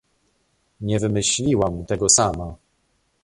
Nie 0.81 0.99
wymyśliłam 0.99 1.85
tego 1.85 2.09
sama 2.09 2.55